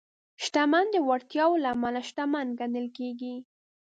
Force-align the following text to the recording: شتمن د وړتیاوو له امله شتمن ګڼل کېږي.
شتمن 0.43 0.85
د 0.91 0.95
وړتیاوو 1.07 1.61
له 1.63 1.69
امله 1.75 2.01
شتمن 2.09 2.47
ګڼل 2.59 2.87
کېږي. 2.97 3.35